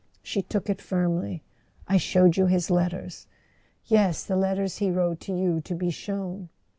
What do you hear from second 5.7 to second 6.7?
be shown."